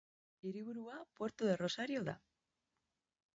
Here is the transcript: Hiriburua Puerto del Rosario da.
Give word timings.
Hiriburua 0.41 1.03
Puerto 1.19 1.45
del 1.45 1.59
Rosario 1.59 2.01
da. 2.09 2.17